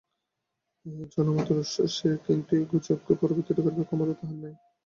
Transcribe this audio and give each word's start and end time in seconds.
এই 0.85 1.05
জনমতের 1.13 1.57
উৎস 1.57 1.75
সে, 1.95 2.09
কিন্তু 2.25 2.51
এ 2.55 2.71
গুজবকে 2.71 3.13
পরিবর্তিত 3.21 3.57
করিবার 3.57 3.87
ক্ষমতা 3.87 4.13
তাহার 4.19 4.37
নাই। 4.43 4.53